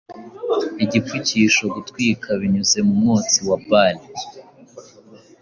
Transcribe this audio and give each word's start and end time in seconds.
Igipfukishogutwika 0.83 2.29
Binyuze 2.39 2.77
mu 2.87 2.93
mwotsi 3.01 3.37
wa 3.47 3.57
bale 3.69 4.05